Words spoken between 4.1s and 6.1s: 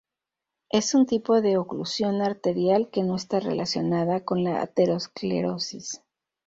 con la aterosclerosis.